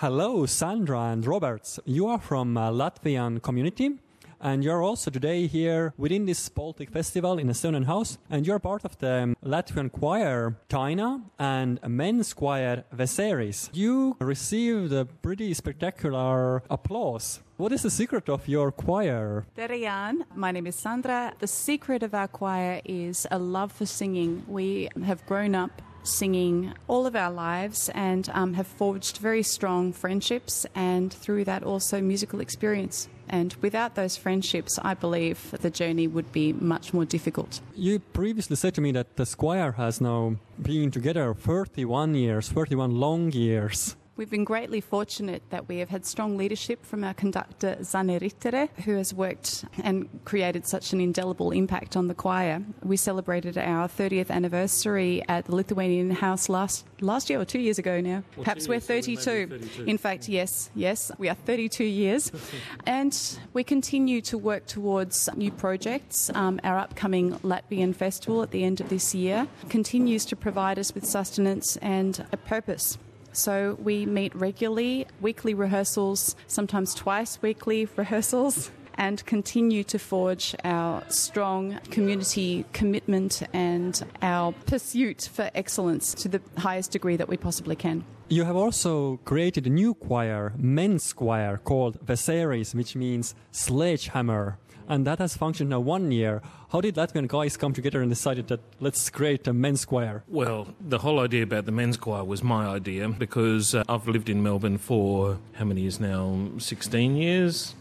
Hello, 0.00 0.46
Sandra 0.46 1.10
and 1.10 1.26
Roberts. 1.26 1.80
You 1.84 2.06
are 2.06 2.20
from 2.20 2.56
uh, 2.56 2.70
Latvian 2.70 3.42
community. 3.42 3.98
And 4.40 4.62
you're 4.62 4.80
also 4.80 5.10
today 5.10 5.48
here 5.48 5.92
within 5.96 6.24
this 6.24 6.48
Baltic 6.48 6.90
Festival 6.92 7.36
in 7.36 7.48
Estonian 7.48 7.86
House. 7.86 8.16
And 8.30 8.46
you're 8.46 8.60
part 8.60 8.84
of 8.84 8.96
the 8.98 9.22
um, 9.22 9.36
Latvian 9.44 9.90
choir 9.90 10.54
Daina 10.68 11.22
and 11.36 11.80
men's 11.84 12.32
choir 12.32 12.84
Veseris. 12.94 13.70
You 13.72 14.16
received 14.20 14.92
a 14.92 15.04
pretty 15.04 15.52
spectacular 15.52 16.62
applause. 16.70 17.40
What 17.56 17.72
is 17.72 17.82
the 17.82 17.90
secret 17.90 18.28
of 18.28 18.46
your 18.46 18.70
choir? 18.70 19.46
Terian, 19.56 20.22
my 20.36 20.52
name 20.52 20.68
is 20.68 20.76
Sandra. 20.76 21.32
The 21.40 21.48
secret 21.48 22.04
of 22.04 22.14
our 22.14 22.28
choir 22.28 22.80
is 22.84 23.26
a 23.32 23.38
love 23.40 23.72
for 23.72 23.84
singing. 23.84 24.44
We 24.46 24.90
have 25.04 25.26
grown 25.26 25.56
up 25.56 25.82
singing 26.08 26.74
all 26.88 27.06
of 27.06 27.14
our 27.14 27.30
lives 27.30 27.88
and 27.94 28.28
um, 28.32 28.54
have 28.54 28.66
forged 28.66 29.18
very 29.18 29.42
strong 29.42 29.92
friendships 29.92 30.66
and 30.74 31.12
through 31.12 31.44
that 31.44 31.62
also 31.62 32.00
musical 32.00 32.40
experience. 32.40 33.08
And 33.28 33.54
without 33.60 33.94
those 33.94 34.16
friendships, 34.16 34.78
I 34.82 34.94
believe 34.94 35.54
the 35.60 35.70
journey 35.70 36.06
would 36.06 36.32
be 36.32 36.52
much 36.52 36.94
more 36.94 37.04
difficult. 37.04 37.60
You 37.74 37.98
previously 37.98 38.56
said 38.56 38.74
to 38.76 38.80
me 38.80 38.92
that 38.92 39.16
the 39.16 39.26
Squire 39.26 39.72
has 39.72 40.00
now 40.00 40.36
been 40.60 40.90
together 40.90 41.34
31 41.34 42.14
years, 42.14 42.48
31 42.48 42.96
long 42.96 43.30
years. 43.32 43.96
We've 44.18 44.28
been 44.28 44.42
greatly 44.42 44.80
fortunate 44.80 45.44
that 45.50 45.68
we 45.68 45.78
have 45.78 45.90
had 45.90 46.04
strong 46.04 46.36
leadership 46.36 46.84
from 46.84 47.04
our 47.04 47.14
conductor 47.14 47.78
Zane 47.84 48.18
Rittere, 48.18 48.68
who 48.84 48.96
has 48.96 49.14
worked 49.14 49.64
and 49.84 50.08
created 50.24 50.66
such 50.66 50.92
an 50.92 51.00
indelible 51.00 51.52
impact 51.52 51.96
on 51.96 52.08
the 52.08 52.14
choir. 52.14 52.60
We 52.82 52.96
celebrated 52.96 53.56
our 53.56 53.86
30th 53.86 54.28
anniversary 54.30 55.22
at 55.28 55.44
the 55.44 55.54
Lithuanian 55.54 56.10
House 56.10 56.48
last 56.48 56.84
last 57.00 57.30
year 57.30 57.40
or 57.40 57.44
two 57.44 57.60
years 57.60 57.78
ago 57.78 58.00
now. 58.00 58.24
Well, 58.34 58.42
Perhaps 58.42 58.66
we're 58.66 58.74
years, 58.74 58.86
so 58.86 58.96
we 58.96 59.46
32. 59.46 59.46
32. 59.46 59.84
In 59.84 59.98
fact, 59.98 60.28
yes, 60.28 60.70
yes, 60.74 61.12
we 61.16 61.28
are 61.28 61.36
32 61.36 61.84
years. 61.84 62.32
and 62.86 63.38
we 63.52 63.62
continue 63.62 64.20
to 64.22 64.36
work 64.36 64.66
towards 64.66 65.28
new 65.36 65.52
projects. 65.52 66.28
Um, 66.34 66.58
our 66.64 66.76
upcoming 66.76 67.34
Latvian 67.44 67.94
festival 67.94 68.42
at 68.42 68.50
the 68.50 68.64
end 68.64 68.80
of 68.80 68.88
this 68.88 69.14
year 69.14 69.46
continues 69.68 70.24
to 70.24 70.34
provide 70.34 70.76
us 70.76 70.92
with 70.92 71.06
sustenance 71.06 71.76
and 71.76 72.26
a 72.32 72.36
purpose. 72.36 72.98
So 73.32 73.76
we 73.82 74.06
meet 74.06 74.34
regularly, 74.34 75.06
weekly 75.20 75.54
rehearsals, 75.54 76.34
sometimes 76.46 76.94
twice 76.94 77.40
weekly 77.40 77.88
rehearsals, 77.96 78.70
and 78.98 79.24
continue 79.24 79.84
to 79.84 79.98
forge 79.98 80.54
our 80.64 81.02
strong 81.08 81.78
community 81.90 82.66
commitment 82.72 83.42
and 83.54 84.04
our 84.20 84.52
pursuit 84.66 85.30
for 85.32 85.50
excellence 85.54 86.12
to 86.14 86.28
the 86.28 86.42
highest 86.58 86.90
degree 86.90 87.16
that 87.16 87.28
we 87.28 87.36
possibly 87.36 87.76
can. 87.76 88.04
You 88.28 88.44
have 88.44 88.56
also 88.56 89.18
created 89.24 89.66
a 89.66 89.70
new 89.70 89.94
choir, 89.94 90.52
men's 90.58 91.14
choir, 91.14 91.56
called 91.56 92.04
Veseris, 92.04 92.74
which 92.74 92.94
means 92.94 93.34
sledgehammer. 93.52 94.58
And 94.86 95.06
that 95.06 95.18
has 95.18 95.36
functioned 95.36 95.70
now 95.70 95.80
one 95.80 96.10
year. 96.10 96.42
How 96.70 96.80
did 96.80 96.96
Latvian 96.96 97.28
guys 97.28 97.56
come 97.56 97.72
together 97.72 98.00
and 98.02 98.10
decided 98.10 98.48
that 98.48 98.60
let's 98.80 99.08
create 99.10 99.46
a 99.46 99.52
men's 99.52 99.84
choir? 99.84 100.24
Well, 100.28 100.68
the 100.80 100.98
whole 100.98 101.20
idea 101.20 101.42
about 101.42 101.66
the 101.66 101.72
men's 101.72 101.96
choir 101.96 102.24
was 102.24 102.42
my 102.42 102.66
idea 102.66 103.08
because 103.08 103.74
uh, 103.74 103.84
I've 103.88 104.08
lived 104.08 104.28
in 104.28 104.42
Melbourne 104.42 104.78
for 104.78 105.38
how 105.54 105.66
many 105.66 105.82
years 105.82 106.00
now? 106.00 106.48
16 106.58 107.16
years. 107.16 107.74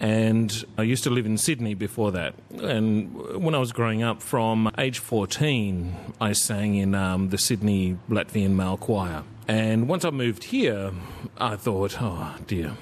And 0.00 0.64
I 0.76 0.82
used 0.82 1.04
to 1.04 1.10
live 1.10 1.26
in 1.26 1.38
Sydney 1.38 1.74
before 1.74 2.12
that. 2.12 2.34
And 2.62 3.14
when 3.42 3.54
I 3.54 3.58
was 3.58 3.72
growing 3.72 4.02
up, 4.02 4.22
from 4.22 4.70
age 4.76 4.98
14, 4.98 5.94
I 6.20 6.32
sang 6.32 6.74
in 6.74 6.94
um, 6.94 7.30
the 7.30 7.38
Sydney 7.38 7.98
Latvian 8.08 8.50
male 8.50 8.76
choir. 8.76 9.22
And 9.46 9.88
once 9.88 10.04
I 10.04 10.10
moved 10.10 10.44
here, 10.44 10.92
I 11.38 11.56
thought, 11.56 11.98
oh 12.00 12.34
dear, 12.46 12.72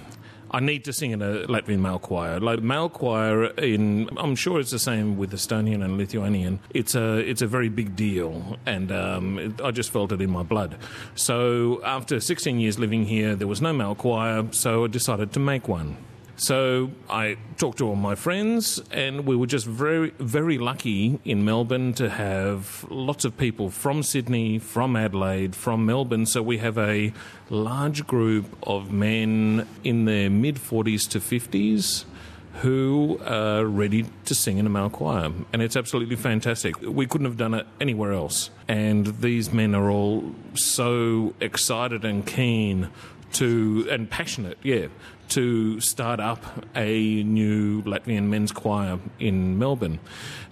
I 0.55 0.60
need 0.60 0.84
to 0.84 0.92
sing 0.92 1.12
in 1.12 1.22
a 1.22 1.46
Latvian 1.46 1.80
male 1.80 1.98
choir. 1.98 2.38
Like 2.38 2.60
male 2.60 2.90
choir 2.90 3.46
in, 3.46 4.10
I'm 4.18 4.36
sure 4.36 4.60
it's 4.60 4.70
the 4.70 4.78
same 4.78 5.16
with 5.16 5.33
Estonian 5.33 5.83
and 5.83 5.96
Lithuanian. 5.96 6.60
It's 6.70 6.94
a 6.94 7.17
it's 7.18 7.40
a 7.40 7.46
very 7.46 7.70
big 7.70 7.96
deal, 7.96 8.58
and 8.67 8.92
um, 8.92 9.39
it, 9.39 9.61
I 9.62 9.70
just 9.70 9.90
felt 9.90 10.12
it 10.12 10.20
in 10.20 10.30
my 10.30 10.42
blood. 10.42 10.77
So 11.14 11.83
after 11.84 12.20
16 12.20 12.61
years 12.61 12.79
living 12.79 13.06
here, 13.06 13.34
there 13.34 13.48
was 13.48 13.62
no 13.62 13.73
male 13.73 13.94
choir, 13.94 14.46
so 14.52 14.84
I 14.84 14.89
decided 14.89 15.33
to 15.33 15.40
make 15.40 15.68
one. 15.68 15.96
So 16.42 16.91
I 17.08 17.36
talked 17.57 17.79
to 17.79 17.86
all 17.86 17.95
my 17.95 18.17
friends, 18.17 18.83
and 18.91 19.27
we 19.27 19.36
were 19.36 19.47
just 19.47 19.64
very, 19.64 20.11
very 20.19 20.58
lucky 20.58 21.20
in 21.25 21.45
Melbourne 21.45 21.92
to 21.95 22.11
have 22.11 22.85
lots 22.91 23.25
of 23.25 23.39
people 23.39 23.70
from 23.70 24.03
Sydney, 24.03 24.58
from 24.58 24.97
Adelaide, 24.97 25.55
from 25.55 25.86
Melbourne. 25.86 26.27
So 26.27 26.42
we 26.42 26.58
have 26.58 26.79
a 26.79 27.13
large 27.48 28.08
group 28.08 28.47
of 28.64 28.91
men 28.91 29.69
in 29.85 30.05
their 30.05 30.29
mid 30.29 30.57
40s 30.57 31.08
to 31.11 31.20
50s 31.20 32.07
who 32.55 33.20
are 33.24 33.64
ready 33.64 34.07
to 34.24 34.35
sing 34.35 34.59
in 34.59 34.67
a 34.67 34.69
male 34.69 34.91
choir. 34.91 35.30
And 35.53 35.63
it's 35.63 35.77
absolutely 35.77 36.17
fantastic. 36.17 36.74
We 36.80 37.07
couldn't 37.07 37.27
have 37.27 37.36
done 37.36 37.55
it 37.55 37.69
anywhere 37.80 38.13
else. 38.13 38.51
And 38.67 39.07
these 39.20 39.53
men 39.53 39.77
are 39.77 39.89
all 39.89 40.35
so 40.55 41.35
excited 41.41 42.05
and 42.05 42.27
keen 42.27 42.89
to, 43.34 43.86
and 43.90 44.08
passionate, 44.10 44.58
yeah, 44.62 44.86
to 45.30 45.80
start 45.80 46.20
up 46.20 46.44
a 46.76 47.22
new 47.22 47.82
Latvian 47.82 48.24
men's 48.24 48.52
choir 48.52 48.98
in 49.18 49.58
Melbourne. 49.58 49.98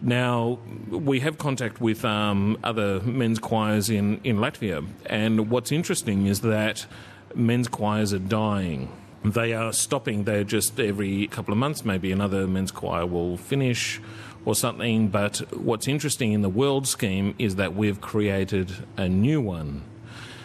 Now, 0.00 0.58
we 0.88 1.20
have 1.20 1.36
contact 1.36 1.80
with 1.80 2.04
um, 2.04 2.58
other 2.64 3.00
men's 3.00 3.38
choirs 3.38 3.90
in, 3.90 4.20
in 4.24 4.38
Latvia, 4.38 4.86
and 5.06 5.50
what's 5.50 5.70
interesting 5.70 6.26
is 6.26 6.40
that 6.40 6.86
men's 7.34 7.68
choirs 7.68 8.12
are 8.12 8.18
dying. 8.18 8.90
They 9.22 9.52
are 9.52 9.72
stopping. 9.72 10.24
They're 10.24 10.44
just 10.44 10.80
every 10.80 11.26
couple 11.26 11.52
of 11.52 11.58
months, 11.58 11.84
maybe 11.84 12.10
another 12.10 12.46
men's 12.46 12.70
choir 12.70 13.04
will 13.04 13.36
finish 13.36 14.00
or 14.46 14.54
something. 14.54 15.08
But 15.08 15.38
what's 15.54 15.86
interesting 15.86 16.32
in 16.32 16.40
the 16.40 16.48
world 16.48 16.88
scheme 16.88 17.34
is 17.38 17.56
that 17.56 17.74
we've 17.74 18.00
created 18.00 18.72
a 18.96 19.08
new 19.08 19.40
one. 19.42 19.82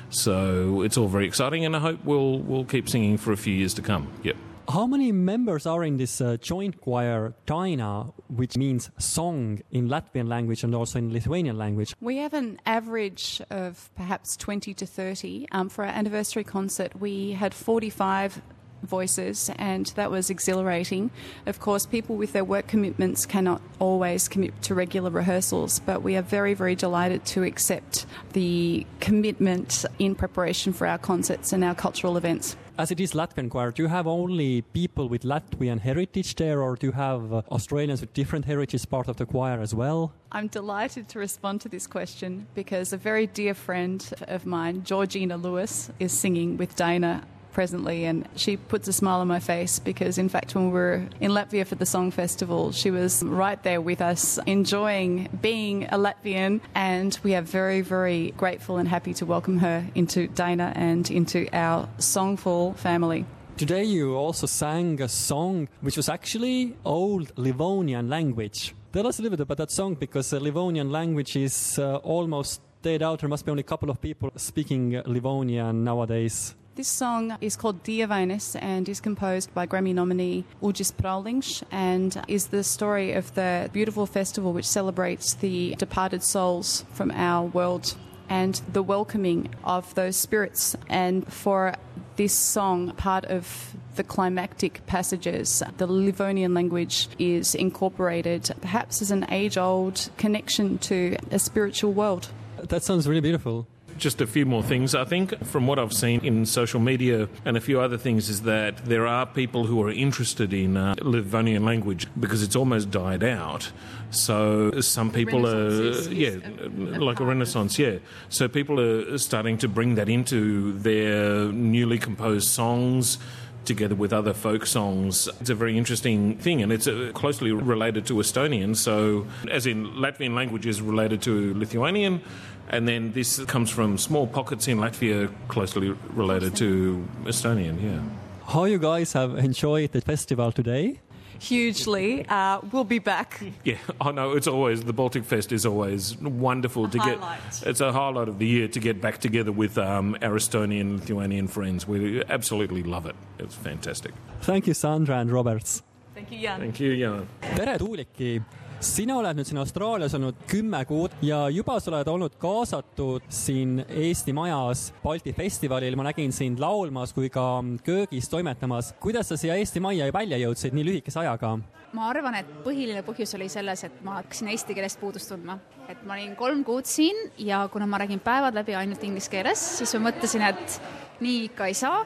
So 0.09 0.81
it's 0.81 0.97
all 0.97 1.07
very 1.07 1.27
exciting, 1.27 1.65
and 1.65 1.75
I 1.75 1.79
hope 1.79 2.03
we'll 2.03 2.39
we'll 2.39 2.65
keep 2.65 2.89
singing 2.89 3.17
for 3.17 3.31
a 3.31 3.37
few 3.37 3.53
years 3.53 3.73
to 3.75 3.81
come. 3.81 4.11
Yep. 4.23 4.37
How 4.67 4.87
many 4.87 5.11
members 5.11 5.67
are 5.67 5.83
in 5.83 5.97
this 5.97 6.19
uh, 6.19 6.37
joint 6.41 6.81
choir 6.81 7.35
Daina, 7.45 8.11
which 8.29 8.57
means 8.57 8.89
song 8.97 9.61
in 9.69 9.87
Latvian 9.87 10.27
language 10.27 10.63
and 10.63 10.73
also 10.73 10.97
in 10.97 11.13
Lithuanian 11.13 11.55
language? 11.55 11.95
We 12.01 12.17
have 12.17 12.33
an 12.33 12.59
average 12.65 13.41
of 13.51 13.91
perhaps 13.95 14.35
20 14.35 14.73
to 14.73 14.85
30. 14.87 15.47
Um, 15.51 15.69
for 15.69 15.85
our 15.85 15.91
anniversary 15.91 16.43
concert, 16.43 16.99
we 16.99 17.33
had 17.33 17.53
45 17.53 18.41
voices, 18.85 19.51
and 19.57 19.87
that 19.95 20.11
was 20.11 20.29
exhilarating. 20.29 21.11
Of 21.45 21.59
course, 21.59 21.85
people 21.85 22.15
with 22.15 22.33
their 22.33 22.43
work 22.43 22.67
commitments 22.67 23.25
cannot 23.25 23.61
always 23.79 24.27
commit 24.27 24.61
to 24.63 24.75
regular 24.75 25.09
rehearsals, 25.09 25.79
but 25.79 26.01
we 26.01 26.15
are 26.15 26.21
very, 26.21 26.53
very 26.53 26.75
delighted 26.75 27.25
to 27.25 27.43
accept 27.43 28.05
the 28.33 28.85
commitment 28.99 29.85
in 29.99 30.15
preparation 30.15 30.73
for 30.73 30.87
our 30.87 30.97
concerts 30.97 31.53
and 31.53 31.63
our 31.63 31.75
cultural 31.75 32.17
events. 32.17 32.55
As 32.77 32.91
it 32.91 32.99
is 32.99 33.13
Latvian 33.13 33.49
choir, 33.49 33.71
do 33.71 33.83
you 33.83 33.87
have 33.87 34.05
only 34.05 34.61
people 34.61 35.07
with 35.07 35.21
Latvian 35.23 35.79
heritage 35.79 36.35
there, 36.35 36.61
or 36.61 36.75
do 36.75 36.87
you 36.87 36.91
have 36.91 37.31
uh, 37.31 37.41
Australians 37.49 38.01
with 38.01 38.13
different 38.13 38.43
heritage 38.43 38.89
part 38.89 39.07
of 39.07 39.15
the 39.15 39.25
choir 39.25 39.61
as 39.61 39.73
well? 39.73 40.11
I'm 40.33 40.47
delighted 40.47 41.07
to 41.09 41.19
respond 41.19 41.61
to 41.61 41.69
this 41.69 41.87
question 41.87 42.47
because 42.53 42.91
a 42.91 42.97
very 42.97 43.27
dear 43.27 43.53
friend 43.53 44.05
of 44.27 44.45
mine, 44.45 44.83
Georgina 44.83 45.37
Lewis, 45.37 45.89
is 46.01 46.11
singing 46.11 46.57
with 46.57 46.75
Daina 46.75 47.23
presently, 47.55 48.03
and 48.03 48.27
she 48.35 48.57
puts 48.57 48.85
a 48.89 48.93
smile 48.93 49.21
on 49.21 49.27
my 49.29 49.39
face 49.39 49.79
because, 49.79 50.17
in 50.17 50.27
fact, 50.27 50.53
when 50.53 50.65
we 50.65 50.73
were 50.73 51.07
in 51.21 51.31
Latvia 51.31 51.65
for 51.65 51.75
the 51.75 51.85
Song 51.85 52.11
Festival, 52.11 52.73
she 52.73 52.91
was 52.91 53.23
right 53.23 53.63
there 53.63 53.79
with 53.79 54.01
us, 54.01 54.37
enjoying 54.45 55.29
being 55.41 55.85
a 55.85 55.97
Latvian, 55.97 56.59
and 56.75 57.17
we 57.23 57.33
are 57.33 57.41
very, 57.41 57.79
very 57.79 58.33
grateful 58.35 58.75
and 58.75 58.89
happy 58.89 59.13
to 59.13 59.25
welcome 59.25 59.57
her 59.59 59.87
into 59.95 60.27
Daina 60.27 60.73
and 60.75 61.09
into 61.09 61.47
our 61.53 61.87
Songful 61.97 62.75
family. 62.75 63.25
Today 63.55 63.85
you 63.85 64.15
also 64.15 64.47
sang 64.47 65.01
a 65.01 65.07
song 65.07 65.69
which 65.79 65.95
was 65.95 66.09
actually 66.09 66.75
old 66.83 67.31
Livonian 67.37 68.09
language. 68.09 68.75
Tell 68.91 69.07
us 69.07 69.17
a 69.17 69.21
little 69.21 69.37
bit 69.37 69.43
about 69.43 69.57
that 69.59 69.71
song 69.71 69.95
because 69.95 70.29
the 70.29 70.41
Livonian 70.41 70.91
language 70.91 71.37
is 71.37 71.79
uh, 71.79 71.95
almost 72.03 72.59
dead 72.81 73.01
out. 73.01 73.21
There 73.21 73.29
must 73.29 73.45
be 73.45 73.51
only 73.51 73.61
a 73.61 73.71
couple 73.73 73.89
of 73.89 74.01
people 74.01 74.29
speaking 74.35 74.97
uh, 74.97 75.03
Livonian 75.05 75.85
nowadays. 75.85 76.53
This 76.75 76.89
song 76.89 77.37
is 77.39 77.55
called 77.55 77.83
Dievainis 77.83 78.61
and 78.61 78.89
is 78.89 78.99
composed 78.99 79.53
by 79.53 79.65
Grammy 79.65 79.93
nominee 79.93 80.43
Ugis 80.61 80.91
Praulins 80.91 81.63
and 81.71 82.21
is 82.27 82.47
the 82.47 82.65
story 82.65 83.13
of 83.13 83.33
the 83.33 83.69
beautiful 83.71 84.05
festival 84.05 84.51
which 84.51 84.67
celebrates 84.67 85.35
the 85.35 85.75
departed 85.75 86.21
souls 86.21 86.83
from 86.91 87.11
our 87.11 87.45
world 87.45 87.95
and 88.27 88.61
the 88.73 88.83
welcoming 88.83 89.55
of 89.63 89.95
those 89.95 90.17
spirits. 90.17 90.75
And 90.89 91.25
for 91.31 91.75
this 92.17 92.33
song, 92.33 92.91
part 92.97 93.23
of 93.23 93.77
the 93.95 94.03
climactic 94.03 94.85
passages, 94.85 95.63
the 95.77 95.87
Livonian 95.87 96.53
language 96.53 97.07
is 97.17 97.55
incorporated 97.55 98.53
perhaps 98.59 99.01
as 99.01 99.11
an 99.11 99.25
age 99.29 99.57
old 99.57 100.09
connection 100.17 100.77
to 100.79 101.15
a 101.31 101.39
spiritual 101.39 101.93
world. 101.93 102.27
That 102.61 102.83
sounds 102.83 103.07
really 103.07 103.21
beautiful. 103.21 103.65
Just 103.97 104.21
a 104.21 104.27
few 104.27 104.45
more 104.45 104.63
things. 104.63 104.93
I 104.95 105.05
think 105.05 105.43
from 105.45 105.67
what 105.67 105.79
I've 105.79 105.93
seen 105.93 106.23
in 106.23 106.45
social 106.45 106.79
media 106.79 107.29
and 107.45 107.57
a 107.57 107.61
few 107.61 107.79
other 107.79 107.97
things 107.97 108.29
is 108.29 108.41
that 108.43 108.85
there 108.85 109.07
are 109.07 109.25
people 109.25 109.65
who 109.65 109.81
are 109.83 109.91
interested 109.91 110.53
in 110.53 110.77
uh, 110.77 110.95
Livonian 111.01 111.65
language 111.65 112.07
because 112.19 112.43
it's 112.43 112.55
almost 112.55 112.91
died 112.91 113.23
out. 113.23 113.71
So 114.11 114.79
some 114.81 115.11
people 115.11 115.47
are, 115.47 115.91
yeah, 116.09 116.37
like 116.75 117.19
a 117.19 117.25
renaissance, 117.25 117.77
yeah. 117.77 117.97
So 118.29 118.47
people 118.47 118.79
are 118.79 119.17
starting 119.17 119.57
to 119.59 119.67
bring 119.67 119.95
that 119.95 120.09
into 120.09 120.73
their 120.73 121.51
newly 121.51 121.97
composed 121.97 122.47
songs 122.47 123.17
together 123.65 123.95
with 123.95 124.13
other 124.13 124.33
folk 124.33 124.65
songs. 124.65 125.27
It's 125.39 125.49
a 125.49 125.55
very 125.55 125.77
interesting 125.77 126.37
thing, 126.37 126.61
and 126.61 126.71
it's 126.71 126.87
uh, 126.87 127.11
closely 127.13 127.51
related 127.51 128.05
to 128.07 128.15
Estonian. 128.15 128.75
So, 128.75 129.27
as 129.49 129.65
in 129.65 129.87
Latvian 129.93 130.35
language 130.35 130.65
is 130.65 130.81
related 130.81 131.21
to 131.23 131.53
Lithuanian, 131.53 132.21
and 132.69 132.87
then 132.87 133.11
this 133.13 133.43
comes 133.45 133.69
from 133.69 133.97
small 133.97 134.27
pockets 134.27 134.67
in 134.67 134.79
Latvia 134.79 135.31
closely 135.47 135.95
related 136.13 136.55
to 136.57 137.07
Estonian. 137.23 137.81
Yeah. 137.81 138.01
How 138.47 138.65
you 138.65 138.77
guys 138.77 139.13
have 139.13 139.37
enjoyed 139.37 139.91
the 139.91 140.01
festival 140.01 140.51
today? 140.51 140.99
Hugely. 141.39 142.25
Uh, 142.27 142.59
we'll 142.71 142.83
be 142.83 142.99
back. 142.99 143.41
Yeah, 143.63 143.77
I 143.99 144.11
know. 144.11 144.33
It's 144.33 144.47
always 144.47 144.83
the 144.83 144.93
Baltic 144.93 145.23
Fest 145.25 145.51
is 145.51 145.65
always 145.65 146.17
wonderful 146.17 146.85
a 146.85 146.89
to 146.89 146.97
highlight. 146.99 147.39
get. 147.59 147.67
It's 147.67 147.81
a 147.81 147.91
highlight 147.91 148.27
of 148.27 148.37
the 148.37 148.45
year 148.45 148.67
to 148.67 148.79
get 148.79 149.01
back 149.01 149.17
together 149.19 149.51
with 149.51 149.77
um, 149.77 150.15
our 150.21 150.35
Estonian, 150.35 150.99
Lithuanian 150.99 151.47
friends. 151.47 151.87
We 151.87 152.23
absolutely 152.29 152.83
love 152.83 153.05
it. 153.07 153.15
It's 153.39 153.55
fantastic. 153.55 154.13
Thank 154.41 154.67
you, 154.67 154.73
Sandra 154.73 155.17
and 155.17 155.31
Roberts. 155.31 155.81
Thank 156.13 156.31
you, 156.31 156.39
Jan. 156.41 156.59
Thank 156.59 156.79
you, 156.79 156.95
Jan. 156.97 157.27
tere, 157.55 157.77
Tuuliki! 157.77 158.43
Sina 158.83 159.15
oled 159.19 159.37
nüüd 159.37 159.47
siin 159.47 159.59
Austraalias 159.61 160.15
olnud 160.17 160.39
kümme 160.49 160.81
kuud 160.87 161.13
ja 161.25 161.45
juba 161.53 161.77
sa 161.79 161.91
oled 161.91 162.09
olnud 162.11 162.35
kaasatud 162.41 163.25
siin 163.31 163.77
Eesti 163.87 164.33
Majas 164.35 164.89
Balti 165.03 165.33
festivalil, 165.35 165.95
ma 165.95 166.07
nägin 166.09 166.33
sind 166.35 166.59
laulmas 166.59 167.13
kui 167.15 167.29
ka 167.29 167.63
köögis 167.85 168.29
toimetamas. 168.29 168.93
kuidas 168.99 169.29
sa 169.29 169.37
siia 169.37 169.55
Eesti 169.55 169.79
Majja 169.79 170.11
välja 170.13 170.39
jõudsid 170.41 170.75
nii 170.75 170.85
lühikese 170.89 171.21
ajaga? 171.23 171.55
ma 171.95 172.09
arvan, 172.11 172.35
et 172.35 172.47
põhiline 172.65 173.05
põhjus 173.07 173.35
oli 173.37 173.47
selles, 173.49 173.85
et 173.87 174.01
ma 174.03 174.19
hakkasin 174.19 174.51
eesti 174.51 174.75
keelest 174.75 174.99
puudust 174.99 175.31
tundma. 175.31 175.57
et 175.89 176.03
ma 176.03 176.17
olin 176.17 176.35
kolm 176.35 176.63
kuud 176.67 176.85
siin 176.89 177.15
ja 177.37 177.67
kuna 177.71 177.87
ma 177.87 178.01
räägin 178.03 178.19
päevad 178.19 178.55
läbi 178.59 178.75
ainult 178.75 179.03
inglise 179.03 179.31
keeles, 179.31 179.61
siis 179.79 179.95
ma 179.95 180.09
mõtlesin, 180.09 180.43
et 180.49 180.81
nii 181.23 181.43
ikka 181.49 181.71
ei 181.71 181.73
saa 181.73 182.03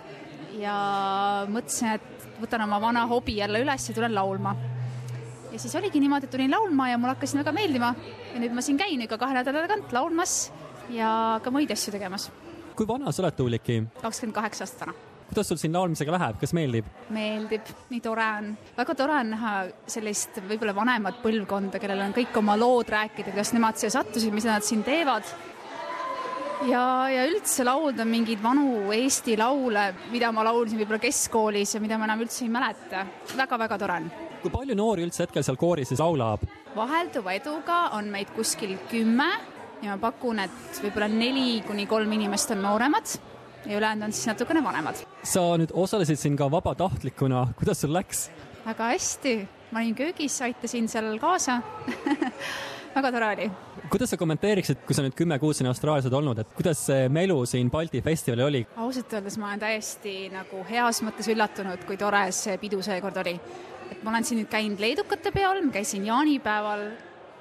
ja 0.59 0.75
mõtlesin, 1.49 1.97
et 1.97 2.27
võtan 2.39 2.63
oma 2.63 2.79
vana 2.81 3.07
hobi 3.09 3.39
jälle 3.39 3.63
üles 3.65 3.89
ja 3.89 3.95
tulen 3.95 4.15
laulma 4.15 4.55
ja 5.59 5.67
siis 5.67 5.75
oligi 5.75 5.99
niimoodi, 5.99 6.23
et 6.23 6.31
tulin 6.31 6.51
laulma 6.51 6.87
ja 6.89 6.97
mulle 6.97 7.17
hakkas 7.17 7.35
väga 7.35 7.51
meeldima 7.51 7.91
ja 8.31 8.39
nüüd 8.39 8.53
ma 8.55 8.63
siin 8.63 8.77
käin 8.79 9.01
iga 9.03 9.17
kahe 9.19 9.35
nädala 9.35 9.65
tagant 9.65 9.91
laulmas 9.91 10.35
ja 10.95 11.11
ka 11.43 11.51
muid 11.51 11.71
asju 11.75 11.91
tegemas. 11.91 12.29
kui 12.75 12.87
vana 12.87 13.11
sa 13.11 13.23
oled, 13.25 13.35
Tuuliki? 13.35 13.81
kakskümmend 13.99 14.35
kaheksa 14.37 14.63
aastat 14.63 14.85
vana. 14.85 14.93
kuidas 15.27 15.51
sul 15.51 15.59
siin 15.59 15.75
laulmisega 15.75 16.15
läheb, 16.15 16.39
kas 16.39 16.55
meeldib? 16.55 16.87
meeldib, 17.11 17.73
nii 17.89 17.99
tore 18.05 18.29
on. 18.37 18.47
väga 18.77 18.95
tore 19.01 19.17
on 19.19 19.33
näha 19.35 19.53
sellist 19.97 20.39
võib-olla 20.47 20.75
vanemat 20.79 21.19
põlvkonda, 21.25 21.83
kellel 21.83 22.05
on 22.07 22.15
kõik 22.15 22.39
oma 22.39 22.55
lood 22.55 22.95
rääkida, 22.95 23.35
kuidas 23.35 23.51
nemad 23.57 23.81
siia 23.81 23.91
sattusid, 23.97 24.31
mis 24.31 24.47
nad 24.47 24.63
siin 24.63 24.85
teevad. 24.87 25.27
ja, 26.71 26.85
ja 27.17 27.27
üldse 27.27 27.67
laulda 27.67 28.07
mingeid 28.07 28.39
vanu 28.43 28.93
Eesti 28.95 29.35
laule, 29.43 29.89
mida 30.15 30.31
ma 30.31 30.47
laulsin 30.47 30.79
võib-olla 30.79 31.03
keskkoolis 31.03 31.75
ja 31.75 31.83
mida 31.83 31.99
ma 31.99 32.07
enam 32.07 32.23
üldse 32.23 32.45
ei 32.47 32.55
mäleta 32.55 33.03
väga,. 33.03 33.37
väga-väga 33.43 33.83
tore 33.83 33.99
on 33.99 34.11
kui 34.41 34.51
palju 34.53 34.75
noori 34.77 35.05
üldse 35.07 35.25
hetkel 35.25 35.43
seal 35.45 35.59
kooris 35.59 35.91
siis 35.91 36.01
laulab? 36.01 36.45
vahelduva 36.75 37.33
eduga 37.35 37.79
on 37.97 38.11
meid 38.13 38.31
kuskil 38.35 38.77
kümme 38.91 39.29
ja 39.83 39.95
ma 39.95 39.97
pakun, 40.01 40.39
et 40.43 40.81
võib-olla 40.83 41.09
neli 41.11 41.61
kuni 41.67 41.87
kolm 41.89 42.11
inimest 42.17 42.53
on 42.55 42.63
nooremad 42.63 43.15
ja 43.65 43.77
ülejäänud 43.77 44.09
on 44.09 44.15
siis 44.15 44.27
natukene 44.27 44.63
vanemad. 44.63 45.03
sa 45.23 45.45
nüüd 45.59 45.73
osalesid 45.73 46.19
siin 46.19 46.37
ka 46.39 46.49
vabatahtlikuna, 46.51 47.47
kuidas 47.59 47.81
sul 47.81 47.93
läks? 47.93 48.29
väga 48.65 48.91
hästi, 48.93 49.35
ma 49.71 49.83
olin 49.83 49.95
köögis, 49.95 50.41
aitasin 50.41 50.87
seal 50.91 51.17
kaasa 51.19 51.61
väga 52.95 53.11
tore 53.11 53.31
oli. 53.33 53.49
kuidas 53.89 54.13
sa 54.13 54.17
kommenteeriksid, 54.17 54.83
kui 54.85 54.95
sa 54.95 55.03
nüüd 55.05 55.15
kümme 55.17 55.39
kuud 55.39 55.57
siin 55.57 55.67
Austraalias 55.71 56.07
oled 56.09 56.19
olnud, 56.21 56.43
et 56.43 56.53
kuidas 56.57 56.85
see 56.89 57.09
melu 57.09 57.39
siin 57.49 57.71
Balti 57.71 58.01
festivalil 58.05 58.47
oli? 58.47 58.63
ausalt 58.77 59.13
öeldes 59.13 59.39
ma 59.41 59.51
olen 59.51 59.65
täiesti 59.65 60.15
nagu 60.33 60.63
heas 60.69 61.03
mõttes 61.07 61.31
üllatunud, 61.31 61.83
kui 61.87 61.97
tore 61.97 62.27
see 62.35 62.57
pidu 62.61 62.81
seekord 62.85 63.19
oli 63.23 63.35
et 63.91 64.03
ma 64.03 64.13
olen 64.13 64.25
siin 64.27 64.41
nüüd 64.41 64.49
käinud 64.51 64.81
leedukate 64.81 65.31
peol, 65.35 65.61
ma 65.65 65.73
käisin 65.73 66.05
jaanipäeval, 66.07 66.89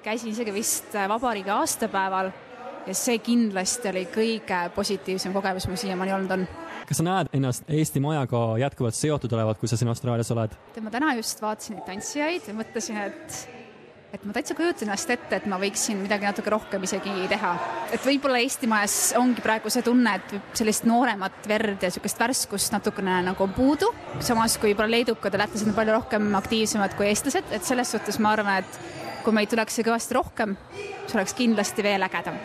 käisin 0.05 0.33
isegi 0.33 0.55
vist 0.55 0.95
äh, 0.97 1.09
vabariigi 1.11 1.53
aastapäeval 1.55 2.33
ja 2.89 2.95
see 2.97 3.19
kindlasti 3.21 3.91
oli 3.91 4.06
kõige 4.12 4.62
positiivsem 4.75 5.35
kogemus, 5.37 5.69
mis 5.69 5.85
siiamaani 5.85 6.15
olnud 6.17 6.35
on. 6.39 6.47
kas 6.89 7.00
sa 7.00 7.05
näed 7.05 7.31
ennast 7.37 7.69
Eesti 7.69 8.00
Majaga 8.00 8.43
jätkuvalt 8.62 8.97
seotud 8.97 9.33
olevat, 9.37 9.61
kui 9.61 9.69
sa 9.69 9.77
siin 9.77 9.93
Austraalias 9.93 10.33
oled? 10.33 10.56
ma 10.81 10.95
täna 10.95 11.15
just 11.19 11.43
vaatasin 11.43 11.77
neid 11.77 11.87
tantsijaid 11.89 12.49
ja 12.49 12.56
mõtlesin, 12.56 13.01
et 13.11 13.57
et 14.12 14.25
ma 14.25 14.32
täitsa 14.32 14.55
kujutan 14.56 14.87
ennast 14.88 15.10
ette, 15.12 15.37
et 15.37 15.46
ma 15.50 15.58
võiksin 15.60 15.99
midagi 16.00 16.25
natuke 16.25 16.50
rohkem 16.52 16.84
isegi 16.87 17.26
teha. 17.28 17.50
et 17.93 18.05
võib-olla 18.05 18.40
Eestimajas 18.40 18.96
ongi 19.20 19.44
praegu 19.44 19.70
see 19.72 19.84
tunne, 19.84 20.14
et 20.16 20.56
sellist 20.56 20.87
nooremat 20.88 21.49
verd 21.49 21.82
ja 21.82 21.90
niisugust 21.90 22.20
värskust 22.20 22.72
natukene 22.72 23.20
nagu 23.28 23.44
on 23.44 23.52
puudu, 23.56 23.93
samas 24.25 24.56
kui 24.56 24.72
võib-olla 24.72 24.96
leedukad 24.96 25.34
ja 25.34 25.44
lätlased 25.44 25.69
on 25.69 25.76
palju 25.76 25.96
rohkem 25.99 26.34
aktiivsemad 26.40 26.96
kui 26.96 27.10
eestlased, 27.10 27.52
et 27.52 27.69
selles 27.69 27.93
suhtes 27.93 28.20
ma 28.22 28.32
arvan, 28.37 28.64
et 28.64 29.25
kui 29.25 29.37
meid 29.37 29.52
tuleks 29.52 29.81
kõvasti 29.84 30.16
rohkem, 30.16 30.56
see 31.06 31.19
oleks 31.20 31.37
kindlasti 31.37 31.84
veel 31.84 32.08
ägedam. 32.08 32.40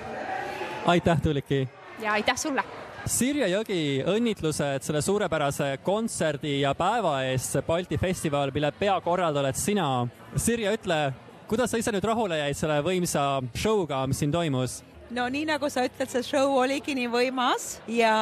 aitäh, 0.86 1.22
Tuuliki! 1.22 1.68
ja 2.04 2.20
aitäh 2.20 2.38
sulle! 2.38 2.64
Sirje 3.04 3.50
Jõgi, 3.52 4.00
õnnitlused 4.08 4.86
selle 4.86 5.02
suurepärase 5.04 5.74
kontserdi 5.84 6.62
ja 6.62 6.72
päeva 6.76 7.18
eest, 7.28 7.52
see 7.52 7.66
Balti 7.68 7.98
festival, 8.00 8.52
mille 8.56 8.70
peakorraldaja 8.80 9.44
oled 9.44 9.60
sina. 9.60 9.88
Sirje, 10.40 10.72
ütle, 10.72 11.00
kuidas 11.54 11.70
sa 11.70 11.78
ise 11.78 11.92
nüüd 11.94 12.06
rahule 12.10 12.34
jäid 12.40 12.58
selle 12.58 12.80
võimsa 12.82 13.24
show'ga, 13.62 14.00
mis 14.10 14.18
siin 14.24 14.32
toimus? 14.34 14.80
No 15.12 15.26
nii 15.30 15.46
nagu 15.50 15.70
sa 15.70 15.84
ütled, 15.88 16.10
see 16.12 16.24
show 16.26 16.56
oligi 16.58 16.96
nii 16.98 17.10
võimas 17.12 17.68
ja 17.92 18.14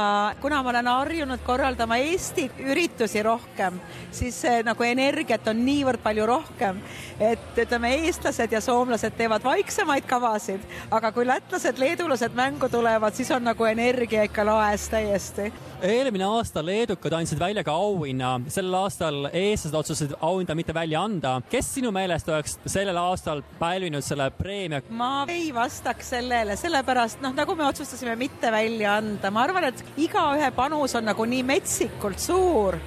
kuna 0.42 0.62
ma 0.64 0.72
olen 0.74 0.90
harjunud 0.92 1.44
korraldama 1.46 2.00
Eesti 2.02 2.48
üritusi 2.66 3.24
rohkem, 3.26 3.80
siis 4.12 4.42
nagu 4.66 4.86
energiat 4.88 5.48
on 5.52 5.62
niivõrd 5.66 6.02
palju 6.04 6.28
rohkem, 6.30 6.82
et 7.20 7.64
ütleme, 7.66 7.94
eestlased 8.02 8.52
ja 8.52 8.62
soomlased 8.64 9.18
teevad 9.18 9.46
vaiksemaid 9.46 10.08
kavasid, 10.10 10.64
aga 10.92 11.12
kui 11.16 11.28
lätlased, 11.28 11.82
leedulased 11.82 12.38
mängu 12.38 12.70
tulevad, 12.72 13.16
siis 13.16 13.32
on 13.36 13.46
nagu 13.46 13.68
energia 13.70 14.26
ikka 14.28 14.48
laes 14.48 14.90
täiesti 14.92 15.52
eelmine 15.82 16.26
aasta 16.30 16.62
leedukad 16.66 17.14
andsid 17.18 17.40
välja 17.42 17.64
ka 17.66 17.74
auhinna, 17.74 18.36
sellel 18.54 18.76
aastal 18.84 19.28
eestlased 19.32 19.78
otsustasid 19.78 20.14
auhinda 20.22 20.56
mitte 20.56 20.74
välja 20.74 21.02
anda. 21.02 21.42
kes 21.50 21.74
sinu 21.76 21.92
meelest 21.92 22.30
oleks 22.30 22.58
sellel 22.66 22.98
aastal 23.02 23.42
pälvinud 23.60 24.06
selle 24.06 24.30
preemia? 24.38 24.82
ma 24.90 25.26
ei 25.28 25.50
vastaks 25.54 26.14
sellele, 26.14 26.56
sellepärast 26.72 27.20
noh, 27.20 27.34
nagu 27.36 27.56
me 27.56 27.66
otsustasime 27.68 28.16
mitte 28.16 28.52
välja 28.52 28.96
anda, 29.02 29.32
ma 29.32 29.44
arvan, 29.44 29.68
et 29.68 29.84
igaühe 30.00 30.52
panus 30.56 30.96
on 30.96 31.10
nagu 31.10 31.26
nii 31.28 31.44
metsikult 31.44 32.20
suur 32.24 32.78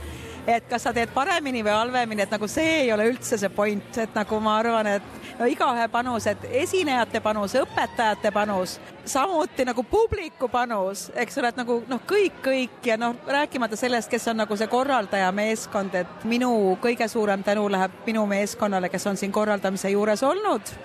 et 0.45 0.65
kas 0.69 0.85
sa 0.85 0.93
teed 0.93 1.09
paremini 1.13 1.63
või 1.65 1.73
halvemini, 1.73 2.25
et 2.25 2.33
nagu 2.33 2.49
see 2.49 2.83
ei 2.83 2.91
ole 2.93 3.07
üldse 3.09 3.39
see 3.41 3.49
point, 3.53 3.97
et 4.01 4.17
nagu 4.17 4.41
ma 4.45 4.59
arvan, 4.61 4.89
et 4.99 5.37
no 5.39 5.49
igaühe 5.49 5.87
panus, 5.93 6.27
et 6.29 6.45
esinejate 6.63 7.23
panus, 7.25 7.57
õpetajate 7.61 8.33
panus, 8.33 8.79
samuti 9.09 9.65
nagu 9.65 9.85
publiku 9.89 10.49
panus, 10.53 11.07
eks 11.17 11.41
ole, 11.41 11.53
et 11.53 11.61
nagu 11.61 11.79
noh, 11.89 12.01
kõik, 12.09 12.41
kõik 12.45 12.89
ja 12.89 12.99
noh, 13.01 13.17
rääkimata 13.25 13.77
sellest, 13.81 14.13
kes 14.13 14.29
on 14.33 14.43
nagu 14.45 14.57
see 14.61 14.69
korraldaja 14.69 15.33
meeskond, 15.33 15.97
et 15.97 16.29
minu 16.29 16.53
kõige 16.81 17.09
suurem 17.09 17.45
tänu 17.45 17.65
läheb 17.73 18.05
minu 18.09 18.27
meeskonnale, 18.29 18.93
kes 18.93 19.09
on 19.13 19.21
siin 19.21 19.33
korraldamise 19.33 19.93
juures 19.97 20.25
olnud 20.29 20.77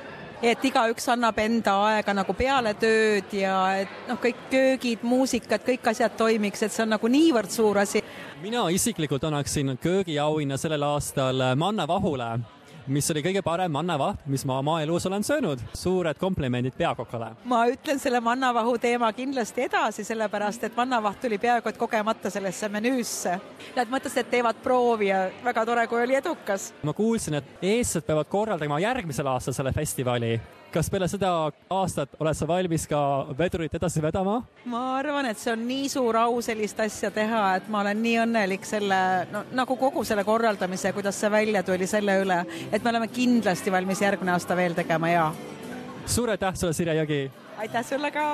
et 0.41 0.65
igaüks 0.65 1.09
annab 1.11 1.39
enda 1.43 1.75
aega 1.89 2.13
nagu 2.15 2.33
peale 2.37 2.73
tööd 2.79 3.33
ja 3.35 3.55
et 3.81 4.07
noh, 4.07 4.19
kõik 4.21 4.45
köögid, 4.51 5.03
muusikad, 5.03 5.65
kõik 5.65 5.91
asjad 5.91 6.15
toimiks, 6.19 6.63
et 6.63 6.75
see 6.75 6.85
on 6.85 6.95
nagu 6.95 7.11
niivõrd 7.11 7.51
suur 7.51 7.81
asi. 7.83 8.03
mina 8.41 8.69
isiklikult 8.69 9.23
annaksin 9.23 9.77
köögiauhinna 9.81 10.57
sellel 10.57 10.83
aastal 10.83 11.43
Manna 11.55 11.87
Vahule 11.87 12.37
mis 12.89 13.09
oli 13.13 13.21
kõige 13.23 13.41
parem 13.45 13.71
mannavaht, 13.71 14.25
mis 14.29 14.43
ma 14.49 14.59
oma 14.59 14.79
elus 14.83 15.05
olen 15.05 15.23
söönud. 15.23 15.59
suured 15.73 16.17
komplimendid 16.17 16.73
peakokale. 16.77 17.31
ma 17.45 17.65
ütlen 17.67 17.99
selle 17.99 18.19
mannavahu 18.19 18.77
teema 18.77 19.11
kindlasti 19.13 19.61
edasi, 19.67 20.03
sellepärast 20.03 20.63
et 20.63 20.75
mannavaht 20.75 21.21
tuli 21.21 21.37
peaaegu 21.37 21.69
et 21.69 21.77
kogemata 21.77 22.29
sellesse 22.29 22.69
menüüsse. 22.69 23.39
Nad 23.75 23.91
mõtlesid, 23.91 24.17
et 24.23 24.31
teevad 24.31 24.61
proovi 24.63 25.07
ja 25.07 25.29
väga 25.43 25.65
tore, 25.65 25.87
kui 25.87 26.01
oli 26.03 26.15
edukas. 26.15 26.73
ma 26.83 26.93
kuulsin, 26.93 27.33
et 27.33 27.45
eestlased 27.61 28.07
peavad 28.07 28.27
korraldama 28.29 28.79
järgmisel 28.79 29.27
aastal 29.27 29.53
selle 29.53 29.73
festivali 29.73 30.39
kas 30.73 30.89
peale 30.89 31.07
seda 31.09 31.29
aastat 31.73 32.13
oled 32.21 32.37
sa 32.37 32.47
valmis 32.47 32.85
ka 32.89 32.99
vedurit 33.37 33.73
edasi 33.79 34.01
vedama? 34.03 34.39
ma 34.69 34.83
arvan, 34.99 35.29
et 35.31 35.41
see 35.41 35.53
on 35.53 35.65
nii 35.67 35.89
suur 35.89 36.17
au 36.21 36.39
sellist 36.45 36.79
asja 36.85 37.11
teha, 37.13 37.43
et 37.59 37.69
ma 37.73 37.81
olen 37.83 38.01
nii 38.03 38.17
õnnelik 38.25 38.67
selle, 38.67 38.99
no 39.33 39.43
nagu 39.57 39.77
kogu 39.79 40.05
selle 40.07 40.25
korraldamise, 40.27 40.93
kuidas 40.93 41.19
see 41.19 41.31
välja 41.33 41.63
tuli 41.65 41.89
selle 41.89 42.19
üle, 42.23 42.39
et 42.71 42.83
me 42.83 42.93
oleme 42.93 43.09
kindlasti 43.13 43.73
valmis 43.73 44.03
järgmine 44.05 44.35
aasta 44.35 44.57
veel 44.59 44.77
tegema 44.77 45.13
ja. 45.13 45.29
suur 46.05 46.35
aitäh 46.35 46.55
sulle, 46.55 46.77
Sirje 46.77 46.99
Jõgi! 47.01 47.23
aitäh 47.57 47.85
sulle 47.93 48.13
ka! 48.13 48.29